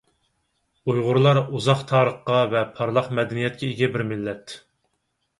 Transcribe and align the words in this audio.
ئۇيغۇرلار— 0.91 1.39
ئۇزاق 1.57 1.83
تارىخقا 1.91 2.39
ۋە 2.53 2.63
پارلاق 2.79 3.11
مەدەنىيەتكە 3.19 3.69
ئىگە 3.69 3.91
بىر 3.99 4.05
مىللەت. 4.13 4.55